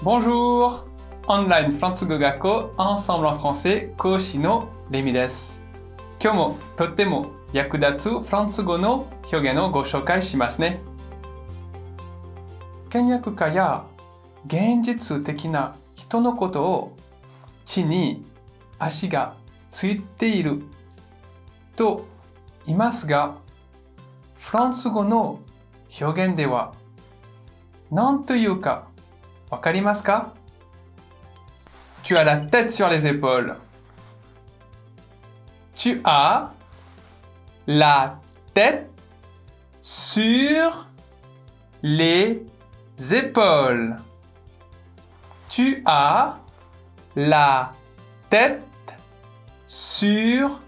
[0.00, 0.84] Bonjour!
[1.26, 5.60] オンラインフランス語学校 Ensemble en français 講師のレミです。
[6.22, 10.78] 今日もとっても役立つフランス語の表現をご紹介しますね。
[12.90, 13.86] 倹約家や
[14.46, 16.96] 現実的な人のことを
[17.64, 18.24] 地に
[18.78, 19.34] 足が
[19.68, 20.62] ついている
[21.74, 22.06] と
[22.66, 23.34] 言いますが、
[24.36, 25.40] フランス語の
[26.00, 26.72] 表現では
[27.90, 28.86] 何というか
[29.49, 30.33] わかりますか
[32.03, 33.55] Tu as la tête sur les épaules.
[35.75, 36.51] Tu as
[37.65, 38.19] la
[38.53, 38.89] tête
[39.81, 40.87] sur
[41.81, 42.45] les
[43.11, 43.95] épaules.
[45.49, 46.37] Tu as
[47.15, 47.71] la
[48.29, 48.61] tête
[49.65, 50.61] sur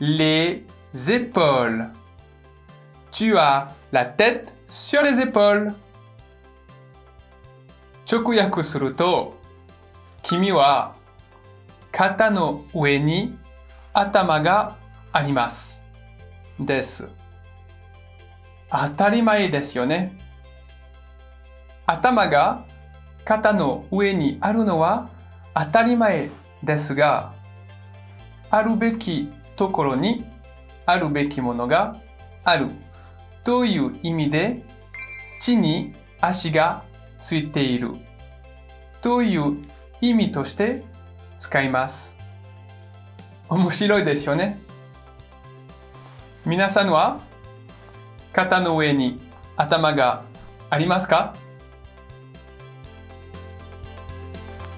[0.00, 0.64] les
[1.08, 1.90] épaules.
[3.12, 5.72] Tu as la tête sur les épaules.
[8.11, 9.37] 直訳すると、
[10.23, 10.95] 君は
[11.91, 13.37] 肩の上に
[13.93, 14.77] 頭が
[15.11, 15.85] あります。
[16.59, 17.07] です。
[18.71, 20.17] 当たり前ですよね。
[21.85, 22.65] 頭が
[23.25, 25.09] 肩の上にあるのは
[25.53, 26.31] 当たり前
[26.63, 27.33] ですが、
[28.49, 30.25] あるべきところに
[30.87, 31.95] あるべきものが
[32.43, 32.69] ある
[33.43, 34.63] という意味で
[35.41, 37.91] 地に足がついている
[39.01, 39.57] という
[40.01, 40.83] 意味として
[41.37, 42.15] 使います。
[43.49, 44.59] 面白いですよね。
[46.45, 47.19] 皆さんは
[48.31, 49.19] 肩の上に
[49.57, 50.23] 頭が
[50.69, 51.35] ありますか？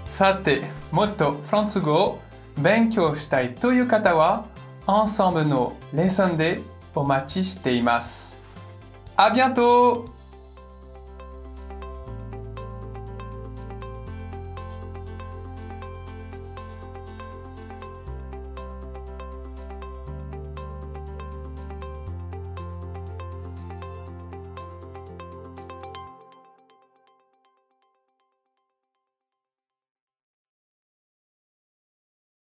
[0.08, 0.62] さて、
[0.92, 2.22] もっとフランス語を
[2.58, 4.46] 勉強したいという方は、
[4.88, 6.62] Ensemble のレッスンで
[6.94, 8.38] お待ちしています。
[9.16, 10.06] あ、bientôt!